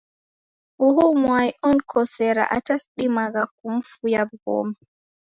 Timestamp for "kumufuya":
3.55-4.21